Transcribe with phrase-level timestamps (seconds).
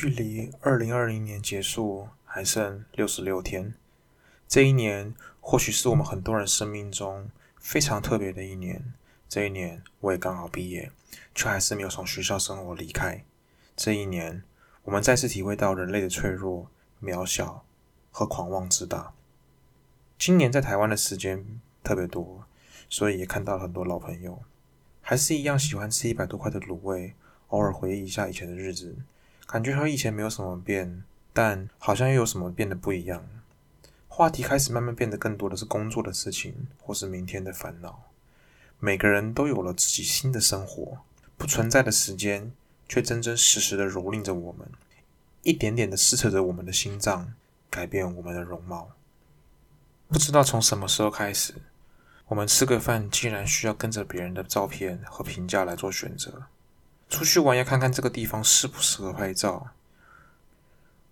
[0.00, 3.74] 距离二零二零年结束还剩六十六天，
[4.46, 7.28] 这一年或许是我们很多人生命中
[7.58, 8.94] 非常特别的一年。
[9.28, 10.92] 这一年我也刚好毕业，
[11.34, 13.24] 却还是没有从学校生活离开。
[13.74, 14.44] 这一年，
[14.84, 16.70] 我们再次体会到人类的脆弱、
[17.02, 17.64] 渺小
[18.12, 19.12] 和狂妄之大。
[20.16, 22.44] 今年在台湾的时间特别多，
[22.88, 24.44] 所以也看到了很多老朋友，
[25.02, 27.16] 还是一样喜欢吃一百多块的卤味，
[27.48, 28.96] 偶尔回忆一下以前的日子。
[29.50, 31.02] 感觉和以前没有什么变，
[31.32, 33.26] 但好像又有什么变得不一样。
[34.06, 38.10] 话题开始慢慢变得更多的是工作的事情，或是明天的烦恼。
[38.78, 40.98] 每个人都有了自己新的生活，
[41.38, 42.52] 不存在的时间
[42.86, 44.68] 却真真实实的蹂躏着我们，
[45.42, 47.32] 一点点的撕扯着我们的心脏，
[47.70, 48.90] 改变我们的容貌。
[50.08, 51.54] 不知道从什么时候开始，
[52.26, 56.44] 我们吃个饭竟然需要跟着别人的照片和评价来做选择。
[57.08, 59.70] 出去玩要看看这个地方适不适合拍照。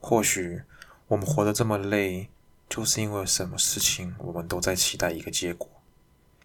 [0.00, 0.62] 或许
[1.08, 2.28] 我们活得这么累，
[2.68, 5.68] 就是因为什么事情我们都在期待一个结果：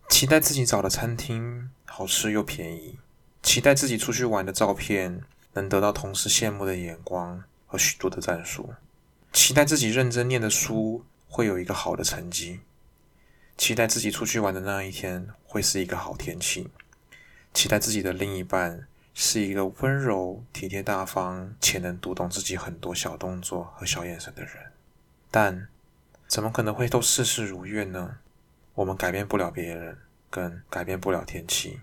[0.09, 2.97] 期待自己找的餐厅好吃又便宜，
[3.43, 5.21] 期待自己出去玩的照片
[5.53, 8.73] 能得到同事羡慕的眼光和许多的赞数，
[9.31, 12.61] 期待自己认真念的书会有一个好的成绩，
[13.57, 16.69] 期待自己出去玩的那一天会是一个好天气，
[17.53, 18.87] 期待自己的另一半。
[19.13, 24.71] 是一个温柔、体贴、大方且能读懂自己很多小动作和小眼神的人，
[25.29, 25.67] 但
[26.27, 28.17] 怎么可能会都事事如愿呢？
[28.73, 29.97] 我们改变不了别人，
[30.31, 31.81] 更改变不了天气。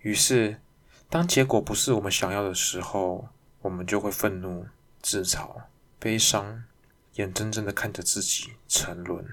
[0.00, 0.60] 于是，
[1.08, 3.30] 当结果不是我们想要的时候，
[3.62, 4.66] 我们就会愤怒、
[5.00, 5.62] 自嘲、
[5.98, 6.64] 悲伤，
[7.14, 9.26] 眼睁睁的看着自己沉沦。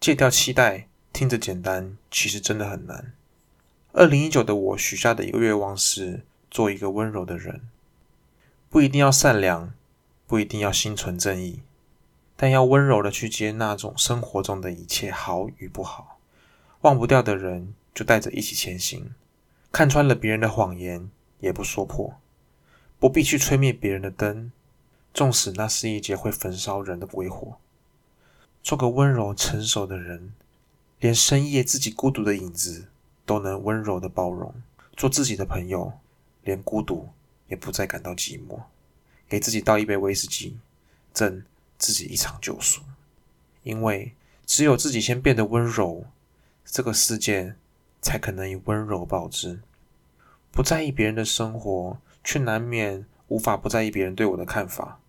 [0.00, 3.12] 戒掉期待，听着简单，其实真的很难。
[3.94, 7.68] 二零一九的我许下的一个愿望是做一个温柔的人，
[8.70, 9.74] 不一定要善良，
[10.26, 11.60] 不一定要心存正义，
[12.34, 16.18] 但要温柔的去接纳种生活中的一切好与不好。
[16.80, 19.14] 忘不掉的人就带着一起前行，
[19.70, 21.10] 看穿了别人的谎言
[21.40, 22.14] 也不说破，
[22.98, 24.50] 不必去吹灭别人的灯，
[25.12, 27.58] 纵使那是一节会焚烧人的鬼火。
[28.62, 30.32] 做个温柔成熟的人，
[30.98, 32.86] 连深夜自己孤独的影子。
[33.32, 34.54] 都能温柔的包容，
[34.94, 35.90] 做自己的朋友，
[36.42, 37.08] 连孤独
[37.48, 38.60] 也不再感到寂寞。
[39.26, 40.58] 给自己倒一杯威士忌，
[41.14, 41.42] 赠
[41.78, 42.82] 自己一场救赎。
[43.62, 44.12] 因为
[44.44, 46.04] 只有自己先变得温柔，
[46.66, 47.54] 这个世界
[48.02, 49.60] 才可能以温柔报之。
[50.50, 55.00] 不在意别人的生活，却难免无法不在意别人对我的看法。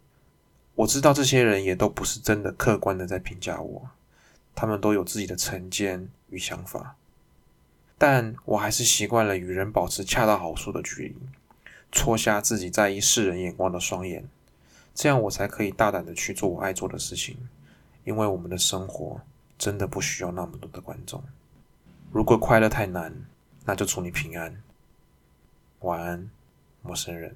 [0.76, 3.90] 我知道这些人也都不是真的客观的在评价我，
[4.56, 6.96] 他们都有自己的成见与想法。
[8.06, 11.16] 但我还是习惯了与人保持恰到好处的距离，
[11.90, 14.28] 戳瞎自己在意世人眼光的双眼，
[14.94, 17.38] 这样我才可以大胆的去做我爱做的事情。
[18.04, 19.22] 因为我们的生活
[19.58, 21.24] 真的不需要那么多的观众。
[22.12, 23.14] 如果快乐太难，
[23.64, 24.62] 那就祝你平安，
[25.80, 26.30] 晚安，
[26.82, 27.34] 陌生人。